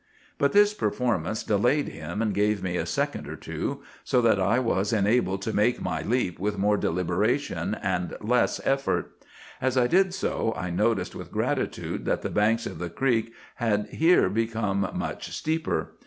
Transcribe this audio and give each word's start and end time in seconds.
]"But 0.39 0.51
this 0.53 0.73
performance 0.73 1.43
delayed 1.43 1.89
him, 1.89 2.23
and 2.23 2.33
gave 2.33 2.63
me 2.63 2.75
a 2.75 2.87
second 2.87 3.27
or 3.27 3.35
two, 3.35 3.83
so 4.03 4.19
that 4.23 4.39
I 4.39 4.57
was 4.57 4.91
enabled 4.91 5.43
to 5.43 5.53
make 5.53 5.79
my 5.79 6.01
leap 6.01 6.39
with 6.39 6.57
more 6.57 6.75
deliberation 6.75 7.75
and 7.75 8.17
less 8.19 8.59
effort. 8.65 9.23
As 9.61 9.77
I 9.77 9.85
did 9.85 10.15
so, 10.15 10.55
I 10.57 10.71
noticed 10.71 11.13
with 11.13 11.31
gratitude 11.31 12.05
that 12.05 12.23
the 12.23 12.31
banks 12.31 12.65
of 12.65 12.79
the 12.79 12.89
creek 12.89 13.31
had 13.57 13.89
here 13.91 14.27
become 14.27 14.89
much 14.95 15.31
steeper. 15.37 15.93